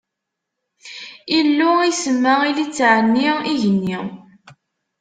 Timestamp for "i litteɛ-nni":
2.49-3.29